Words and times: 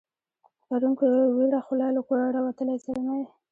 پرون 0.67 0.93
په 0.99 1.05
ویړه 1.35 1.59
خوله 1.65 1.87
له 1.95 2.01
کوره 2.07 2.25
راوتلی 2.35 2.75
زلمی 2.85 3.23